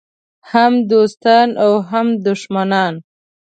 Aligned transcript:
هم 0.51 0.73
دوستان 0.91 1.49
او 1.63 1.73
هم 1.89 2.07
دښمنان. 2.25 2.93